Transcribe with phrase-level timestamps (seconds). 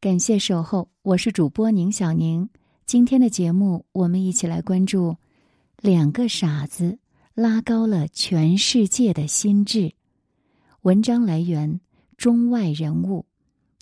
[0.00, 2.48] 感谢守候，我是主播宁小宁。
[2.86, 5.14] 今天的节目，我们一起来关注
[5.76, 6.98] 两个傻子
[7.34, 9.92] 拉高了全世界的心智。
[10.80, 11.82] 文章来源
[12.16, 13.26] 中外人物，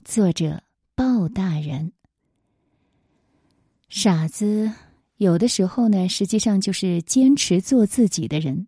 [0.04, 0.60] 作者
[0.96, 1.92] 鲍大人。
[3.88, 4.72] 傻子
[5.18, 8.66] 有的时候呢，实际上就是坚持做自己的人。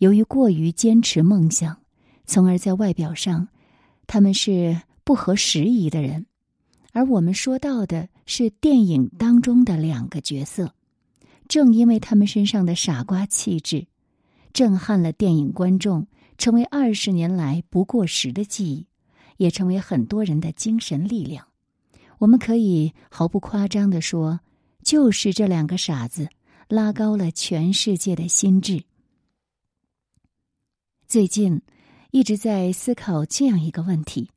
[0.00, 1.80] 由于过于坚持梦想，
[2.26, 3.48] 从而在外表上，
[4.06, 6.26] 他们是不合时宜的人。
[6.92, 10.74] 而我们说到的是电影当中的两个角色，
[11.48, 13.86] 正因为他们身上的傻瓜气质，
[14.52, 16.06] 震撼了电影观众，
[16.36, 18.86] 成为二十年来不过时的记忆，
[19.36, 21.46] 也成为很多人的精神力量。
[22.18, 24.40] 我们可以毫不夸张的说，
[24.82, 26.28] 就是这两个傻子
[26.68, 28.82] 拉高了全世界的心智。
[31.06, 31.62] 最近
[32.10, 34.28] 一直在思考这样一个问题。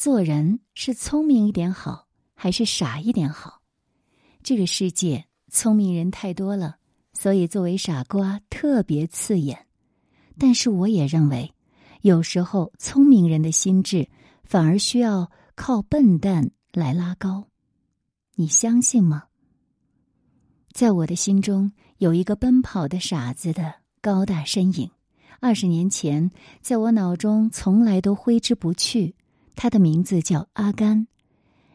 [0.00, 3.60] 做人是聪明一点好，还是傻一点好？
[4.42, 6.78] 这个世界聪明人太多了，
[7.12, 9.66] 所以作为傻瓜特别刺眼。
[10.38, 11.52] 但是我也认为，
[12.00, 14.08] 有时候聪明人的心智
[14.42, 17.48] 反而需要靠笨蛋来拉高。
[18.36, 19.24] 你相信吗？
[20.72, 24.90] 在我的心中，有一个奔跑的傻子的高大身影，
[25.40, 26.30] 二十年前
[26.62, 29.14] 在我脑中从来都挥之不去。
[29.56, 31.06] 他的名字叫阿甘，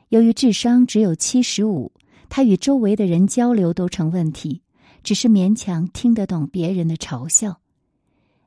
[0.10, 1.92] 由于智商只有七十五，
[2.30, 4.62] 他与周围的人交流都成问题，
[5.04, 7.60] 只是勉强听得懂别人的嘲笑。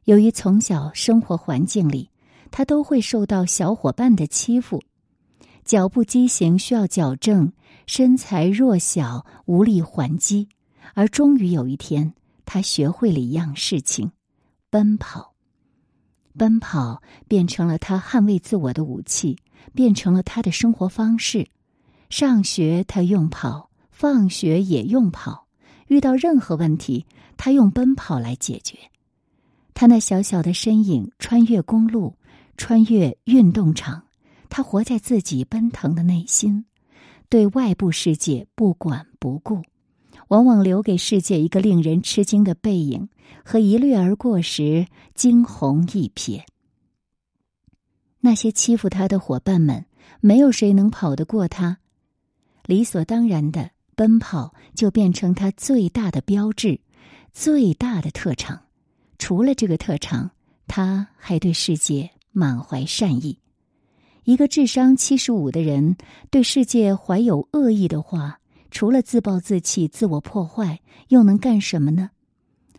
[0.04, 2.10] 由于从小生活环境里，
[2.50, 4.82] 他都会受到小伙伴的欺负，
[5.64, 7.52] 脚步畸形需要矫正，
[7.86, 10.48] 身材弱小无力还击，
[10.94, 14.10] 而终于有一天，他学会了一样事情：
[14.70, 15.34] 奔跑。
[16.38, 19.36] 奔跑变成了他捍卫自我的武器，
[19.74, 21.46] 变成了他的生活方式。
[22.08, 25.46] 上学他用跑，放学也用跑。
[25.88, 27.04] 遇到任何问题，
[27.36, 28.78] 他用奔跑来解决。
[29.74, 32.14] 他那小小的身影穿越公路，
[32.56, 34.04] 穿越运动场，
[34.48, 36.64] 他活在自己奔腾的内心，
[37.28, 39.62] 对外部世界不管不顾。
[40.28, 43.08] 往往留给世界一个令人吃惊的背影，
[43.44, 46.42] 和一掠而过时惊鸿一瞥。
[48.20, 49.84] 那些欺负他的伙伴们，
[50.20, 51.78] 没有谁能跑得过他。
[52.66, 56.80] 理所当然的奔跑，就变成他最大的标志，
[57.32, 58.60] 最大的特长。
[59.18, 60.30] 除了这个特长，
[60.66, 63.38] 他还对世界满怀善意。
[64.24, 65.96] 一个智商七十五的人，
[66.30, 68.40] 对世界怀有恶意的话。
[68.70, 72.10] 除了自暴自弃、自我破坏，又能干什么呢？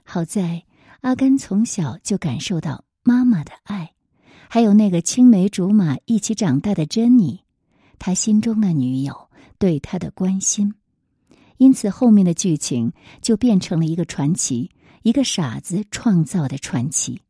[0.04, 0.64] 好在
[1.02, 3.94] 阿甘从小就感受到妈妈的爱，
[4.50, 7.42] 还有那个青梅竹马一起长大的珍妮，
[7.98, 10.74] 他心中的女友对他的关心，
[11.58, 14.72] 因此后面的剧情就变成了一个传奇，
[15.04, 17.22] 一个傻子创造的传奇。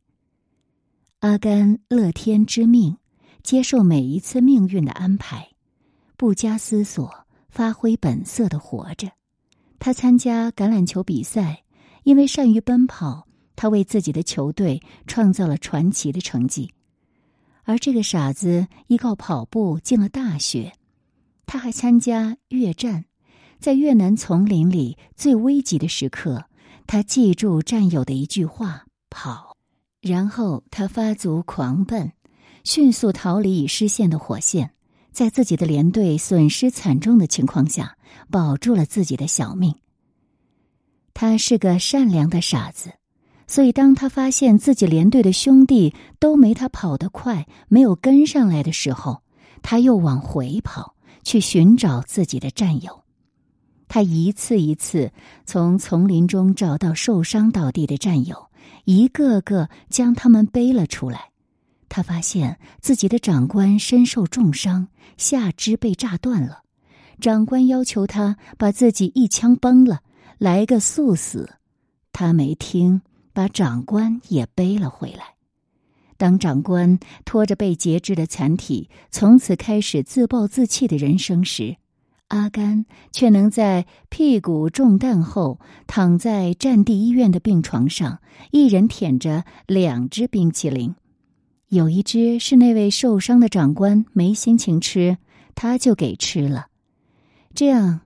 [1.20, 2.96] 阿甘乐天知命，
[3.42, 5.50] 接受每一次命运的安排，
[6.16, 7.26] 不加思索。
[7.50, 9.10] 发挥本色的活着，
[9.78, 11.64] 他参加橄榄球比赛，
[12.04, 16.72] 因为善于奔跑，他为自己的球队创造了传奇的成绩。
[17.64, 20.72] 而这个傻子依靠跑步进了大学，
[21.44, 23.04] 他还参加越战，
[23.58, 26.46] 在越南丛林里最危急的时刻，
[26.86, 29.56] 他记住战友的一句话：“跑。”
[30.00, 32.10] 然后他发足狂奔，
[32.64, 34.72] 迅速逃离已失陷的火线。
[35.12, 37.96] 在自己的连队损失惨重的情况下，
[38.30, 39.74] 保住了自己的小命。
[41.12, 42.92] 他是个善良的傻子，
[43.46, 49.22] 所以当他发现自己连队的兄弟都没他跑得快，没有跟上来的时候，
[49.60, 53.02] 他又往回跑去寻找自己的战友。
[53.88, 55.12] 他一次一次
[55.44, 58.46] 从丛林中找到受伤倒地的战友，
[58.84, 61.30] 一个个将他们背了出来。
[61.90, 66.62] 他发现自己的长官身受重伤，下肢被炸断了。
[67.20, 70.00] 长官要求他把自己一枪崩了，
[70.38, 71.56] 来个速死。
[72.12, 73.02] 他没听，
[73.32, 75.34] 把长官也背了回来。
[76.16, 81.76] 当长官拖着被截肢的残体，从此开始自暴自弃的人生时，
[82.28, 85.58] 阿甘却能在屁股中弹后，
[85.88, 88.20] 躺在战地医院的病床上，
[88.52, 90.94] 一人舔着两只冰淇淋。
[91.70, 95.16] 有一只是那位受伤的长官没心情吃，
[95.54, 96.66] 他就给吃了。
[97.54, 98.00] 这样，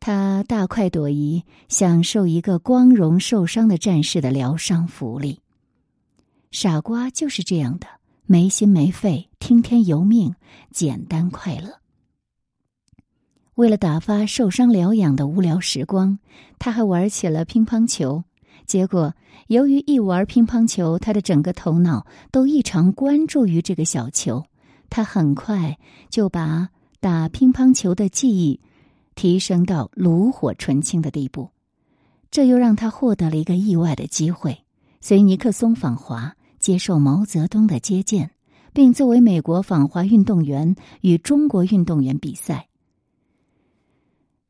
[0.00, 5.38] 他大快朵颐，享受一个光荣受伤的战士的疗伤福利。
[6.50, 7.86] 傻瓜就是这样的，
[8.26, 10.34] 没心没肺，听天由命，
[10.72, 11.78] 简单快乐。
[13.54, 16.18] 为了打发受伤疗养的无聊时光，
[16.58, 18.24] 他还玩起了乒乓球。
[18.68, 19.14] 结果，
[19.46, 24.44] 由于一玩乒乓球，他的整个头脑都异常关注于这个小球。
[24.90, 25.78] 他很快
[26.10, 26.68] 就把
[27.00, 28.60] 打乒乓球的技艺
[29.14, 31.48] 提升到炉火纯青的地步。
[32.30, 34.64] 这又让他获得了一个意外的机会：
[35.00, 38.32] 随尼克松访华，接受毛泽东的接见，
[38.74, 42.68] 并作为美国访华运动员与中国运动员比赛。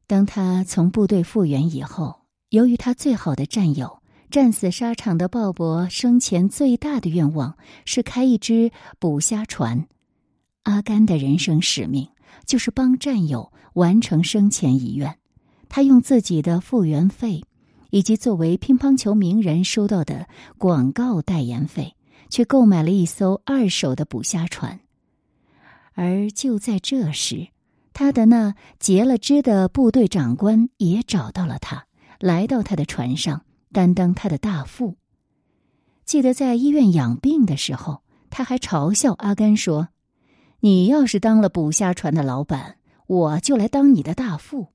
[0.09, 3.98] 当他从部队复员以后，由于他最好的战友。
[4.31, 9.87] 战死沙场的鲍勃生前最大的愿望是开一只捕虾船。
[10.65, 12.07] 阿甘的人生使命
[12.45, 15.17] 就是帮战友完成生前遗愿。
[15.71, 17.43] 他用自己的复原费，
[17.91, 20.29] 以及作为乒乓球名人收到的
[20.59, 21.95] 广告代言费，
[22.29, 24.81] 去购买了一艘二手的捕虾船。
[25.95, 27.49] 而就在这时，
[27.95, 31.87] 他的那结了肢的部队长官也找到了他，
[32.21, 33.43] 来到他的船上。
[33.73, 34.97] 担当他的大副。
[36.05, 39.89] 记得在医院养病的时候，他还嘲笑阿甘说
[40.61, 44.69] ：“你要是当了捕虾船的老板，我就来当你的大副。”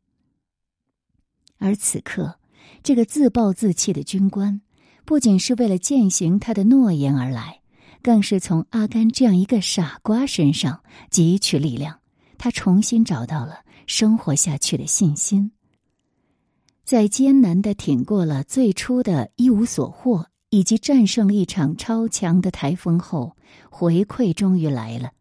[1.58, 2.40] 而此刻，
[2.84, 4.62] 这个自暴自弃的军官，
[5.06, 7.62] 不仅是为了践行他的诺言而来，
[8.02, 12.00] 更是从阿甘这样一个傻瓜身上汲取力量。
[12.38, 15.52] 他重新找到了生活下去的信心。
[16.84, 23.38] 在艰难的挺过了最初的一无所获，以及战胜了一场超强的台风后，
[23.70, 25.12] 回馈终于来了。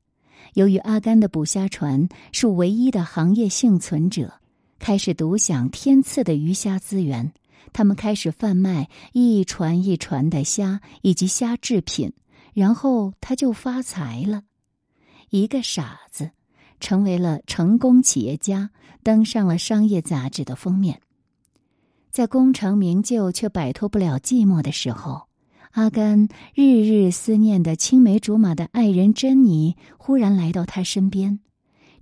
[0.55, 4.35] 由于阿甘的捕虾船是唯一的行业幸存者，
[4.81, 7.33] 开始独享天赐的鱼虾资源，
[7.73, 12.13] 他们开始贩卖一船一船的虾以及虾制品，
[12.55, 14.43] 然后他就发财了。
[15.31, 16.33] 一个傻子，
[16.81, 18.71] 成为了成功企业家，
[19.05, 21.01] 登上了商业杂志的封面。
[22.13, 25.23] 在功成名就却摆脱不了寂寞的时候，
[25.71, 31.41] 阿甘日日思念的青梅竹马的爱人珍妮忽然来到他身边。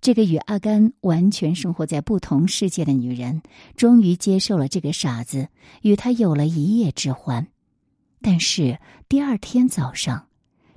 [0.00, 3.42] 这个与阿甘完全生活在不同世界的女人，
[3.76, 5.46] 终于接受了这个傻子，
[5.82, 7.46] 与他有了一夜之欢。
[8.20, 10.26] 但是第二天早上，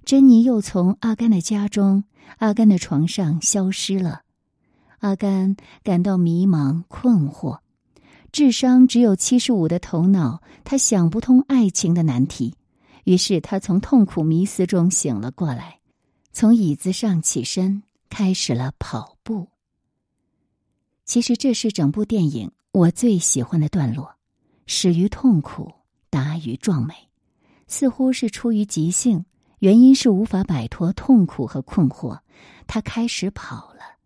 [0.06, 2.03] 珍妮又从阿甘的家中、
[2.38, 4.21] 阿甘的床上消失了。
[5.00, 7.62] 阿甘感到迷茫困惑。
[8.33, 12.56] 智商只有七十五的头脑，他想不通爱情的难题，
[13.03, 15.80] 于是他从痛苦迷思中醒了过来，
[16.31, 19.50] 从椅子上起身，开始了跑步。
[21.06, 24.15] 其实这是整部电影我最喜欢的段落，
[24.65, 25.71] 始于痛苦，
[26.09, 26.95] 达于壮美，
[27.68, 29.24] 似乎是出于即兴，
[29.59, 32.18] 原因是无法摆脱痛苦和困惑，
[32.65, 34.00] 他开始跑了，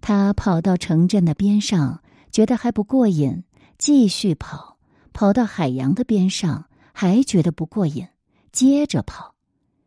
[0.00, 2.02] 他跑到城镇的边上。
[2.36, 3.44] 觉得还不过瘾，
[3.78, 4.76] 继续跑，
[5.14, 8.06] 跑到海洋的边上，还觉得不过瘾，
[8.52, 9.34] 接着跑，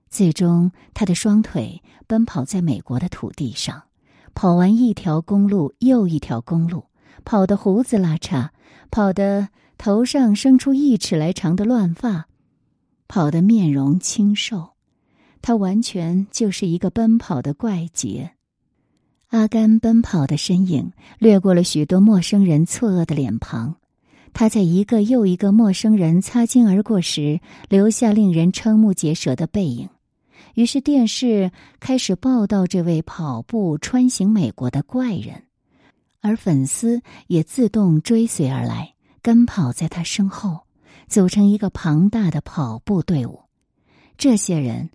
[0.09, 3.83] 最终他的双腿奔跑在美国的土地上，
[4.33, 6.85] 跑完一条公路又一条公路，
[7.23, 8.49] 跑得胡子拉碴，
[8.89, 12.25] 跑得头上生出一尺来长的乱发，
[13.07, 14.71] 跑得面容清瘦，
[15.43, 18.31] 他完全就是一个奔跑的怪杰。
[19.29, 23.75] 阿甘奔跑的身影掠过了许多陌生人错愕的脸庞，
[24.33, 29.87] 他在一个又一个陌生人擦肩而过时留下令人瞠目结舌的背影。
[30.55, 35.43] 于是电视开始报道这位跑步穿行美国的怪人，
[36.21, 40.61] 而粉丝也自动追随而来，跟跑在他身后，
[41.07, 43.41] 组成一个庞大的跑步队伍。
[44.17, 44.89] 这些人。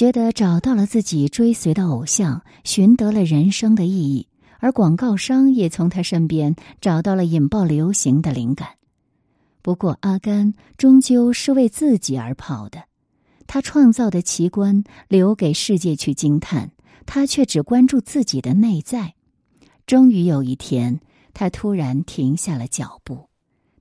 [0.00, 4.28] 觉得找到了自己追随的偶像，寻得了人生的意义，
[4.58, 8.76] 而广告商也从他身边找到了引爆流行的灵感。
[9.60, 12.84] 不过，阿甘终究是为自己而跑的，
[13.46, 16.70] 他创造的奇观留给世界去惊叹，
[17.04, 19.12] 他却只关注自己的内在。
[19.84, 21.00] 终于有一天，
[21.34, 23.28] 他突然停下了脚步，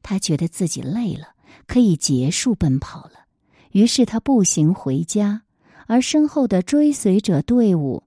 [0.03, 1.27] 他觉得自己累了，
[1.65, 3.23] 可以结束奔跑了，
[3.71, 5.43] 于是他步行回家。
[5.89, 8.03] 而身后的追随者队伍，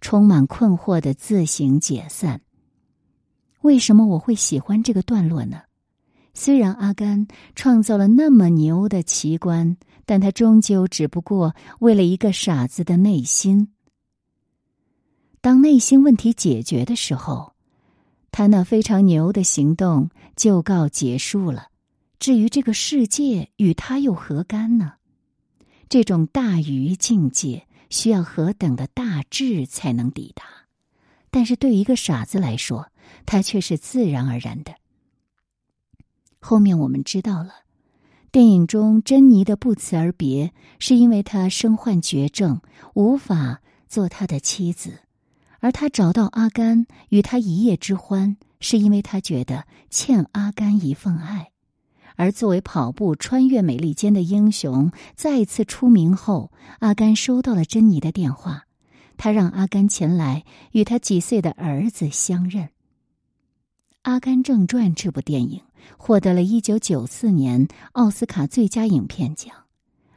[0.00, 2.40] 充满困惑的自行解散。
[3.62, 5.62] 为什么我会喜欢这个段落呢？
[6.32, 13.72] 虽然阿甘创造了那么牛的奇观，但他终究只不过为了一个傻子的内心。
[15.40, 17.52] 当内心问题解决的时候，
[18.30, 21.66] 他那非常牛的行动就告结束了。
[22.20, 24.92] 至于这个世界与他又何干呢？
[25.88, 30.44] 这种大愚境界需要何等的大智才能抵达？
[31.30, 32.90] 但是对于一个傻子来说，
[33.26, 34.74] 它却是自然而然的。
[36.40, 37.50] 后面我们知道了，
[38.30, 42.60] 电影中珍妮的不辞而别，是因为她身患绝症，
[42.94, 44.90] 无法做他的妻子；
[45.60, 51.50] 而他找到阿甘，与他一夜之欢，是因为他觉得欠阿甘一份爱。
[52.18, 58.64] 而作为跑步穿越美利坚的英雄再次出名后，阿甘收到了珍妮的电话，
[59.16, 62.64] 他让阿甘前来与他几岁的儿子相认。
[64.02, 65.62] 《阿甘正传》这部电影
[65.96, 69.54] 获得了一九九四年奥斯卡最佳影片奖，《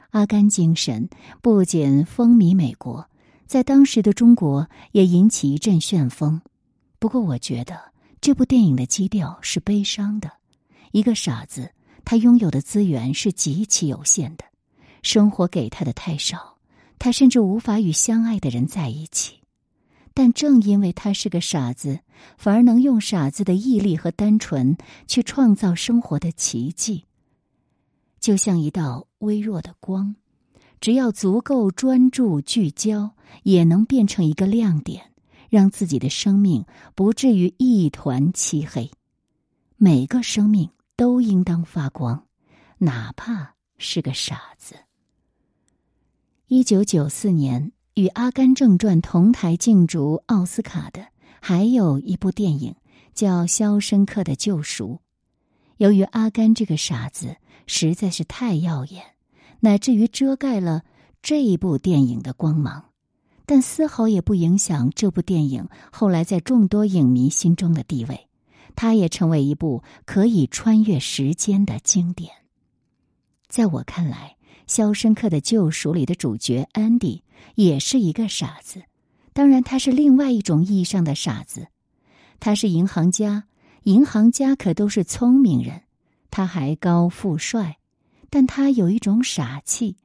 [0.10, 1.08] 阿甘精神》
[1.40, 3.08] 不仅风靡美国，
[3.46, 6.42] 在当时的中国也引起一阵旋风。
[6.98, 7.80] 不过，我觉得
[8.20, 10.32] 这部电影的基调是悲伤的，
[10.94, 11.74] 一个傻子。
[12.04, 14.46] 他拥有的资源是极其有限的，
[15.02, 16.58] 生活给他的太少，
[17.00, 19.40] 他甚至无法与相爱的人在一起。
[20.14, 22.02] 但正因为他是个傻子，
[22.38, 24.76] 反而能用傻子的毅力和单纯
[25.08, 27.06] 去创造生活的奇迹。
[28.20, 30.16] 就像一道微弱的光，
[30.82, 33.12] 只要足够专注聚焦，
[33.44, 35.12] 也能变成一个亮点，
[35.50, 38.92] 让自己的生命不至于一团漆黑。
[39.78, 40.70] 每个生命。
[41.02, 42.28] 都应当发光，
[42.78, 44.76] 哪怕是个傻子。
[46.46, 51.08] 一九九四年与《阿甘正传》同台竞逐奥斯卡的，
[51.42, 52.76] 还有一部电影
[53.16, 54.90] 叫《肖申克的救赎》。
[55.78, 59.04] 由于阿甘这个傻子实在是太耀眼，
[59.62, 60.84] 乃至于遮盖了
[61.24, 62.92] 这一部电影的光芒，
[63.48, 68.28] 但丝毫也不影响这部电影后来在众多影迷心中的地位。
[68.76, 72.32] 它也成为一部可以穿越时间的经典。
[73.48, 74.38] 在我看来，
[74.68, 77.24] 《肖申克的救赎》里的主角安迪
[77.56, 78.84] 也是一个傻子，
[79.34, 81.68] 当然他是另外一种意义上的傻子。
[82.40, 83.44] 他是银行家，
[83.84, 85.84] 银行家可都是聪明人。
[86.30, 87.78] 他还高富帅，
[88.30, 89.98] 但他有一种傻气。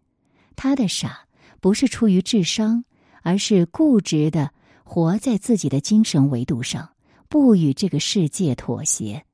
[0.57, 1.27] 他的傻
[1.61, 2.85] 不是出于智商，
[3.23, 4.51] 而是固执的
[4.83, 6.96] 活在自己的精神维度上。
[7.29, 9.25] 不与这个世界妥协，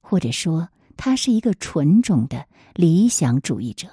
[0.00, 3.88] 或者说，他是一个纯种的理想主义者。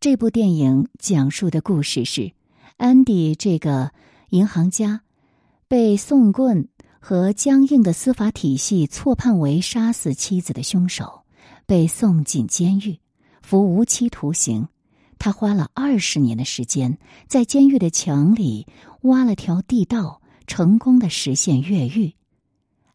[0.00, 2.32] 这部电影讲述的故事是，
[2.76, 3.92] 安迪这个
[4.30, 5.02] 银行家
[5.68, 6.68] 被送棍
[6.98, 11.24] 和僵硬的司法体系错判为杀死妻子的凶手，
[11.66, 12.98] 被送进监狱，
[13.42, 14.68] 服无期徒刑。
[15.18, 18.66] 他花了二十年的时间，在监狱的墙里
[19.02, 20.21] 挖了条地道。
[20.52, 22.12] 成功的实现越狱。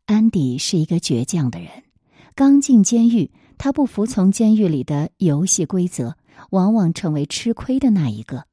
[0.06, 1.70] 安迪是一个倔强的人，
[2.36, 6.16] 刚进监狱，他不服从监狱里的游戏规则，
[6.52, 8.46] 往往成为吃亏的那一个。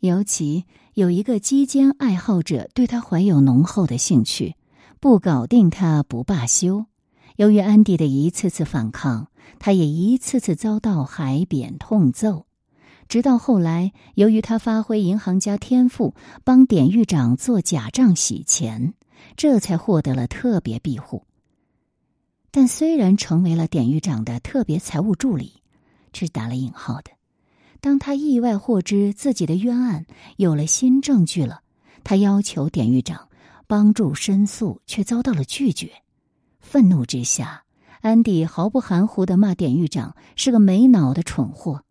[0.00, 4.56] 尤其有一个击剑爱好者对他怀有浓厚的兴趣，
[5.00, 6.84] 不搞定他不罢休。
[7.36, 12.44] 由于安迪的一次次反抗，他也一次次遭到海扁痛揍。
[13.08, 18.94] 直到后来，由于他发挥银行家天赋，帮典狱长做假账洗钱，
[19.36, 21.24] 这才获得了特别庇护。
[22.50, 25.54] 但虽然成为了典狱长的特别财务助理，
[26.12, 27.10] 是打了引号的。
[27.80, 30.06] 当他意外获知自己的冤案
[30.36, 31.60] 有了新证据了，
[32.02, 33.28] 他要求典狱长
[33.66, 35.90] 帮助申诉，却遭到了拒绝。
[36.60, 37.64] 愤怒之下，
[38.00, 41.82] 安迪毫不含糊的骂典狱长是个没脑的蠢货。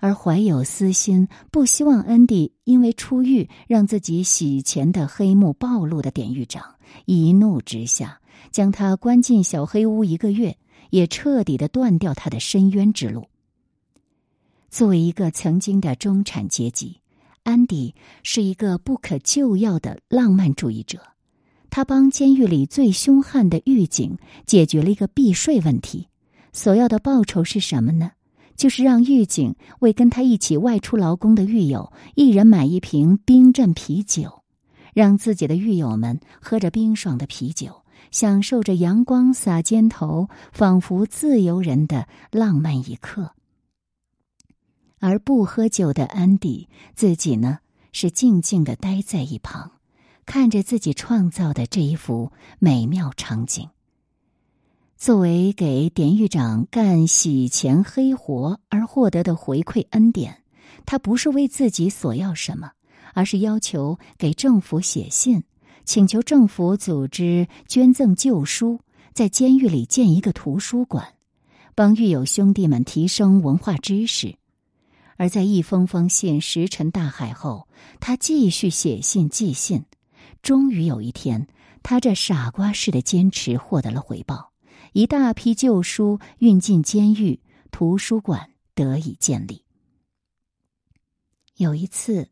[0.00, 10.56] 而怀有私心、不希望恩迪因为出狱让自己洗钱的黑幕暴露的典狱长，一怒之下将他关进小黑屋一个月，
[10.88, 13.28] 也彻底的断掉他的深渊之路。
[14.70, 16.96] 作为一个曾经的中产阶级，
[17.42, 20.98] 安迪是一个不可救药的浪漫主义者。
[21.68, 24.16] 他帮监狱里最凶悍的狱警
[24.46, 26.08] 解决了一个避税问题，
[26.52, 28.12] 所要的报酬是什么呢？
[28.60, 34.42] 就是让狱警为跟他一起外出劳工的狱友一人买一瓶冰镇啤酒，
[34.92, 43.32] 让自己的狱友们喝着冰爽的啤酒，享受着阳光洒肩头，仿佛自由人的浪漫一刻。
[44.98, 47.60] 而不喝酒的安迪自己呢，
[47.92, 49.70] 是静静的待在一旁，
[50.26, 53.70] 看着自己创造的这一幅美妙场景。
[55.00, 60.42] 作为给典狱长干洗钱黑活而获得的回馈恩典，
[60.84, 62.72] 他不是为自己索要什么，
[63.14, 65.42] 而是要求给政府写信，
[65.86, 68.78] 请求政府组织捐赠旧书，
[69.14, 71.14] 在监狱里建一个图书馆，
[71.74, 74.36] 帮狱友兄弟们提升文化知识。
[75.16, 77.66] 而在一封封信石沉大海后，
[78.00, 79.82] 他继续写信寄信，
[80.42, 81.48] 终于有一天，
[81.82, 84.49] 他这傻瓜式的坚持获得了回报，
[84.92, 89.62] 一大批旧书运进监狱，图书馆得以建立。
[91.56, 92.28] 有一次，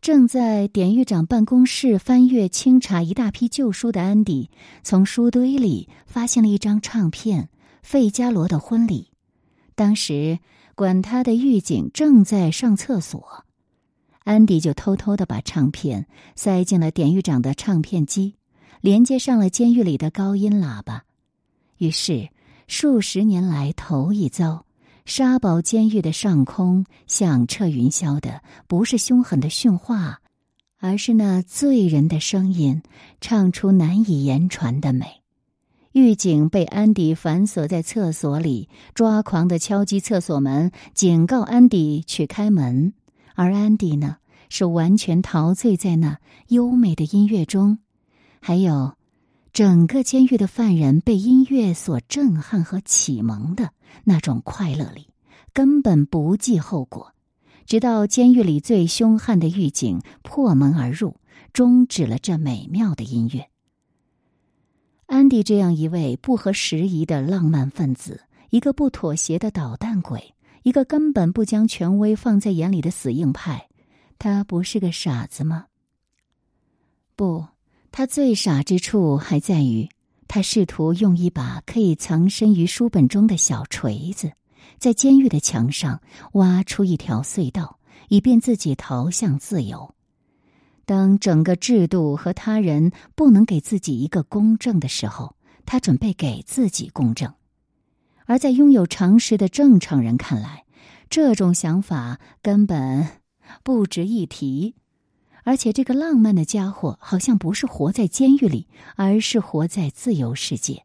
[0.00, 4.50] 正在典狱长办公室翻阅清查一大批旧书的安迪，
[4.82, 7.44] 从书堆里发现了一张唱片
[7.82, 9.10] 《费加罗的婚礼》。
[9.74, 10.38] 当时，
[10.74, 13.44] 管他的狱警正在上厕所。
[14.24, 18.36] 安迪就偷偷的把唱片塞进了典狱长的唱片机，
[18.80, 21.04] 连接上了监狱里的高音喇叭。
[21.78, 22.28] 于是，
[22.66, 24.66] 数十年来头一遭，
[25.04, 30.20] 沙堡监狱的上空响彻云霄的不是凶狠的训话，
[30.78, 32.82] 而是那醉人的声音，
[33.20, 35.22] 唱出难以言传的美。
[35.92, 42.92] 狱警被安迪反锁在厕所里，抓狂的敲击厕所门，警告安迪去开门。
[43.34, 44.16] 而安迪呢，
[44.48, 46.18] 是完全陶醉在那
[46.48, 47.78] 优美的音乐中，
[48.40, 48.94] 还有
[49.58, 53.72] 整个监狱的犯人被音乐所震撼和启蒙的
[54.04, 55.08] 那种快乐里，
[55.52, 57.12] 根本不计后果。
[57.66, 61.16] 直到监狱里最凶悍的狱警破门而入，
[61.52, 63.48] 终止了这美妙的音乐。
[65.06, 70.36] 安迪这样一位不合时宜的浪漫分子，一个不妥协的捣蛋鬼。
[70.62, 73.68] 一个根本不将权威放在眼里的死硬派，
[74.20, 75.66] 他不是个傻子吗？
[77.16, 77.44] 不，
[77.90, 79.88] 他最傻之处还在于，
[80.28, 84.32] 他试图用一把可以藏身于书本中的小锤子，
[84.78, 86.00] 在监狱的墙上
[86.32, 87.78] 挖出一条隧道，
[88.08, 89.94] 以便自己逃向自由。
[90.84, 95.34] 当整个制度和他人不能给自己一个公正的时候，
[95.66, 97.34] 他准备给自己公正。
[98.24, 100.64] 而在拥有常识的正常人看来，
[101.10, 103.06] 这种想法根本
[103.62, 104.74] 不值一提。
[105.48, 110.84] 而且，这个浪漫的家伙好像不是活在监狱里，而是活在自由世界。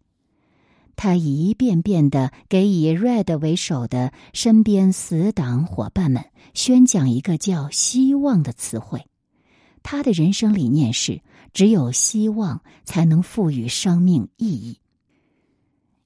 [0.96, 9.05] 他一遍遍的给以 Red 为首的身边死党伙伴们宣讲一个叫“希望”的词汇。
[9.83, 11.20] 他的人生理念是：
[11.53, 14.77] 只有希望才能赋予生命意义。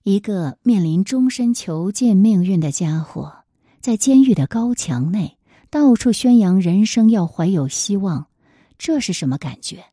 [0.01, 3.31] 一个面临终身囚禁命运的家伙，
[3.81, 5.37] 在监狱的高墙内
[5.69, 8.26] 到处宣扬人生要怀有希望，
[8.77, 9.85] 这是什么感觉？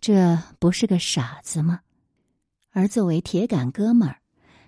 [0.00, 1.80] 这不是个傻子吗？
[2.70, 4.18] 而作为铁杆哥们儿，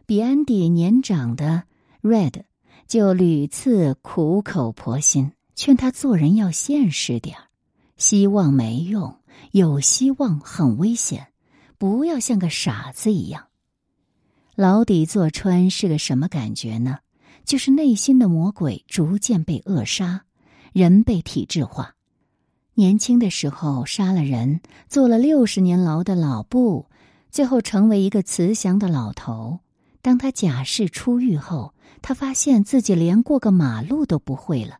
[0.06, 1.64] 比安迪年长的
[2.02, 2.44] Red
[2.86, 7.48] 就屡次苦口婆心劝他做人要现实点儿，
[7.96, 9.20] 希望没用，
[9.52, 11.28] 有希望很危险，
[11.76, 13.48] 不要像个傻子一样。
[14.54, 16.98] 牢底坐穿是个什么感觉呢？
[17.44, 20.24] 就是内心的魔鬼逐渐被扼杀，
[20.72, 21.94] 人被体制化。
[22.78, 26.86] 年轻的时候杀了人，坐了六十年牢的老布，
[27.28, 29.58] 最后成为一个慈祥的老头。
[30.00, 34.78] 当他假释出狱后，他发现自己连过个马路都不会了。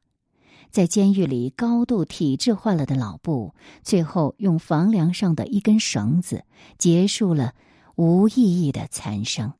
[0.70, 6.44] 在监狱里高度体制化了的老布，最后用房梁上的一根绳子
[6.78, 7.54] 结束了
[7.96, 9.54] 无意义的残生。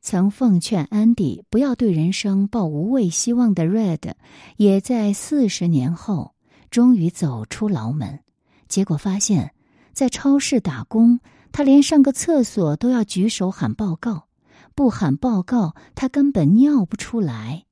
[0.00, 4.14] 曾奉劝安迪不要对人生抱无谓希望的 Red，
[4.56, 6.32] 也在四十年后
[6.76, 8.20] 终于走出牢门。
[8.68, 9.54] 结果发现，
[9.94, 14.28] 在超市打工，他连上个厕所都要举手喊报告，
[14.74, 17.64] 不喊报告他根本尿不出来。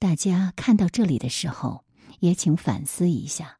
[0.00, 1.84] 大家看到这里的时候，
[2.18, 3.58] 也请反思一下：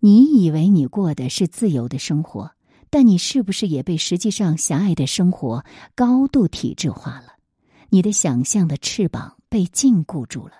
[0.00, 2.52] 你以为你过的是自由的生活？
[2.88, 7.34] 但你是不是也被实际上狭隘的生活高度体制化了？
[7.90, 10.54] 你的想象的翅膀被禁锢住了，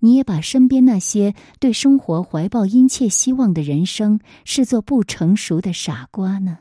[0.00, 6.58] 你也把身边那些对生活怀抱殷切希望的人生视作不成熟的傻瓜呢？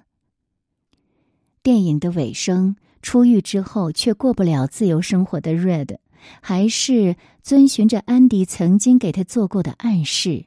[1.61, 5.97] 电影的尾声，出狱之后却过不了自由生活的 Red，
[6.41, 10.45] 还是遵循着安迪曾经给他做过的暗示，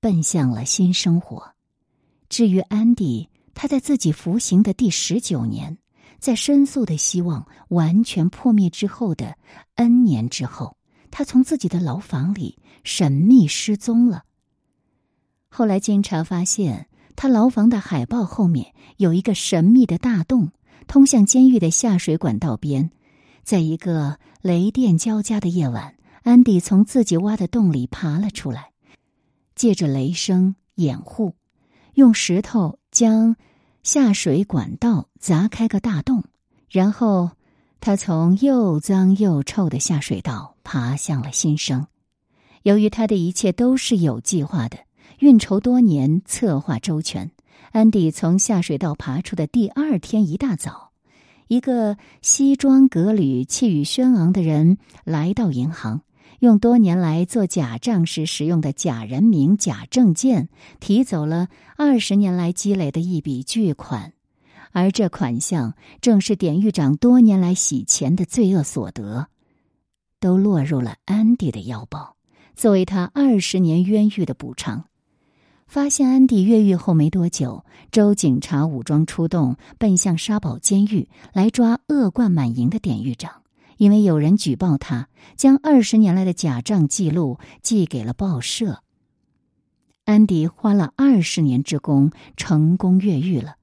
[0.00, 1.52] 奔向了新生活。
[2.28, 3.28] 至于安迪。
[3.58, 5.78] 他在自己服刑的第十九年，
[6.18, 9.38] 在申诉的希望完全破灭之后的
[9.76, 10.76] N 年之后，
[11.10, 14.24] 他从自己的牢房里神秘失踪了。
[15.48, 20.50] 后来警察发现，他牢房的海报后面有一个神秘的大洞，
[20.86, 22.90] 通向监狱的下水管道边。
[23.42, 28.72] 在一个雷电交加的夜晚，安迪从自己挖的洞里爬了出来，
[29.54, 31.36] 借着雷声掩护。
[31.94, 33.36] 用石头将
[33.82, 36.24] 下水管道砸开个大洞，
[36.68, 37.30] 然后
[37.80, 41.86] 他从又脏又臭的下水道爬向了新生。
[42.62, 44.78] 由于他的一切都是有计划的，
[45.20, 47.30] 运筹多年，策划周全。
[47.72, 50.90] 安迪从下水道爬出的第二天一大早，
[51.46, 56.00] 一个西装革履、气宇轩昂的人来到银行，
[56.40, 60.48] 用多年来做假账时使用的假人名、假证件
[60.80, 64.12] 提走了二十年来积累的一笔巨款，
[64.76, 69.28] 而这款项正是典狱长多年来洗钱的罪恶所得，
[70.20, 72.16] 都落入了安迪的腰包，
[72.54, 74.84] 作为他二十年冤狱的补偿。
[75.66, 83.40] 发现安迪越狱后没多久，州警察武装出动，奔向沙堡监狱来抓恶贯满盈的典狱长。
[83.78, 88.82] 因为有人举报他将二十年来的假账记录寄给了报社，
[90.04, 93.56] 安迪花了二十年之功，成功越狱了。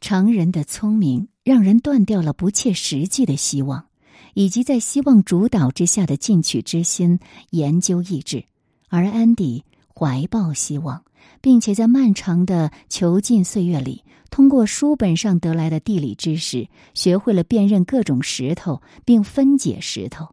[0.00, 3.86] 常人的聪明让人断掉了不切实际的希望，
[4.34, 8.44] 以及在希望主导之下的进取之心、研究意志，
[8.88, 9.64] 而安迪。
[9.92, 11.04] 怀抱希望，
[11.42, 20.28] 并且在漫长的囚禁岁月里，通过书本上得来的地理知识，学会了辨认各种石头并分解石头。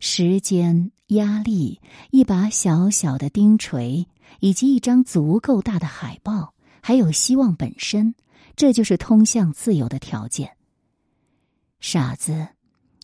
[0.00, 4.06] 时间、压力、一把小小的钉锤，
[4.40, 8.14] 以及一张足够大的海报，还有希望本身，
[8.56, 10.56] 这就是通向自由的条件。
[11.80, 12.48] 傻子，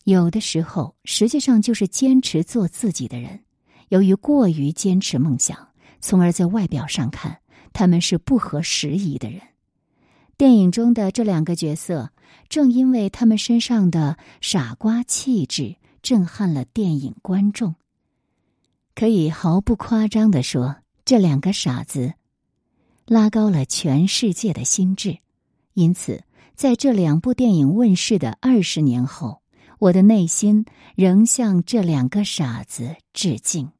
[0.04, 3.40] 有的时候实际上就是坚持做自己的人，
[3.88, 5.68] 由于过于坚持梦想。
[6.00, 7.40] 从而在外表上看，
[7.74, 9.42] 他们是不合时宜的人。
[10.38, 12.10] 电影中的这两个角色，
[12.48, 17.74] 正因为他们身上的傻瓜气质，震撼了电影观众。
[18.94, 22.14] 可以毫不夸张的说，这两个傻子
[23.04, 25.18] 拉高了全世界的心智。
[25.74, 26.22] 因此，
[26.54, 29.42] 在这两部电影问世的二十年后，
[29.78, 33.70] 我的内心仍向这两个傻子致敬。